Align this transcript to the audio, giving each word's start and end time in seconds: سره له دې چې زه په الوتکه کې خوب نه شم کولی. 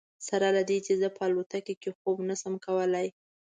سره 0.27 0.47
له 0.55 0.61
دې 0.69 0.77
چې 0.85 0.93
زه 1.01 1.07
په 1.17 1.21
الوتکه 1.27 1.73
کې 1.81 1.89
خوب 1.97 2.17
نه 2.29 2.35
شم 2.41 2.53
کولی. 2.65 3.07